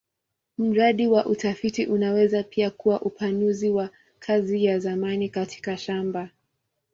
[0.57, 3.89] Mradi wa utafiti unaweza pia kuwa upanuzi wa
[4.19, 6.29] kazi ya zamani katika shamba.